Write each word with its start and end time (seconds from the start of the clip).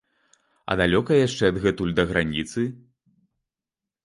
А 0.71 0.77
далёка 0.79 1.13
яшчэ 1.27 1.43
адгэтуль 1.53 1.93
да 2.01 2.07
граніцы? 2.13 2.61